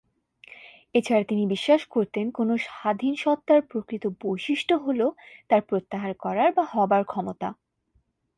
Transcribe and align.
এছাড়া 0.95 1.23
তিনি 1.23 1.43
বিশ্বাস 1.47 1.81
করতেন, 1.87 2.25
কোন 2.31 2.49
স্বাধীন 2.67 3.13
সত্ত্বার 3.15 3.59
প্রকৃত 3.61 4.03
বৈশিষ্ট্য 4.21 4.73
হল 4.75 5.01
তার 5.49 5.61
প্রত্যাহার 5.61 6.13
করার/হবার 6.15 7.03
ক্ষমতা। 7.03 7.47